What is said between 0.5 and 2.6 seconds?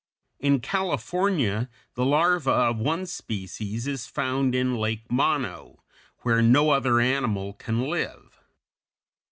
California the larva